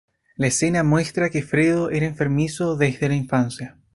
La 0.35 0.47
escena 0.47 0.81
muestra 0.83 1.29
que 1.29 1.43
Fredo 1.43 1.91
era 1.91 2.07
enfermizo 2.07 2.75
desde 2.75 3.07
la 3.09 3.13
infancia. 3.13 3.77